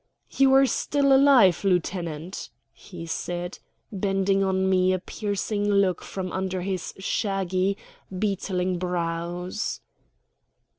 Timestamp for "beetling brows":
8.17-9.79